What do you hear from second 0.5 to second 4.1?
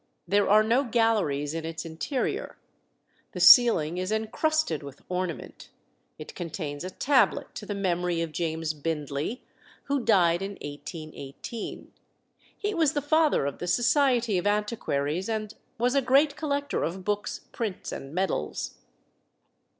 no galleries in its interior. The ceiling